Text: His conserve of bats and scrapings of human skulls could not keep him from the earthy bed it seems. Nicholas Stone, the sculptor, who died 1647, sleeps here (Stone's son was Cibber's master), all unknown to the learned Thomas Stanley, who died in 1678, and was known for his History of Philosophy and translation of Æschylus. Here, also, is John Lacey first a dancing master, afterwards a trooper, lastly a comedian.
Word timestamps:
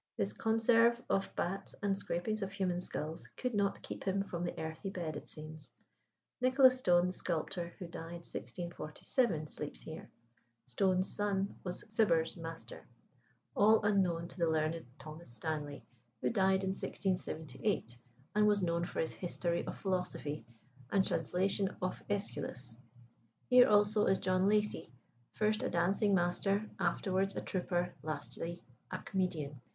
His 0.17 0.33
conserve 0.33 0.99
of 1.11 1.31
bats 1.35 1.75
and 1.83 1.95
scrapings 1.95 2.41
of 2.41 2.51
human 2.51 2.81
skulls 2.81 3.27
could 3.37 3.53
not 3.53 3.83
keep 3.83 4.03
him 4.03 4.23
from 4.23 4.43
the 4.43 4.59
earthy 4.59 4.89
bed 4.89 5.15
it 5.15 5.27
seems. 5.27 5.69
Nicholas 6.41 6.79
Stone, 6.79 7.05
the 7.05 7.13
sculptor, 7.13 7.75
who 7.77 7.85
died 7.85 8.25
1647, 8.25 9.47
sleeps 9.47 9.81
here 9.81 10.09
(Stone's 10.65 11.07
son 11.07 11.55
was 11.63 11.83
Cibber's 11.89 12.35
master), 12.35 12.87
all 13.53 13.79
unknown 13.85 14.27
to 14.29 14.39
the 14.39 14.49
learned 14.49 14.83
Thomas 14.97 15.29
Stanley, 15.31 15.85
who 16.19 16.31
died 16.31 16.63
in 16.63 16.69
1678, 16.71 17.95
and 18.33 18.47
was 18.47 18.63
known 18.63 18.83
for 18.85 19.01
his 19.01 19.11
History 19.11 19.63
of 19.67 19.77
Philosophy 19.77 20.47
and 20.91 21.05
translation 21.05 21.77
of 21.79 22.01
Æschylus. 22.09 22.75
Here, 23.51 23.67
also, 23.69 24.07
is 24.07 24.17
John 24.17 24.49
Lacey 24.49 24.91
first 25.35 25.61
a 25.61 25.69
dancing 25.69 26.15
master, 26.15 26.67
afterwards 26.79 27.35
a 27.35 27.41
trooper, 27.41 27.93
lastly 28.01 28.63
a 28.89 28.97
comedian. 28.97 29.61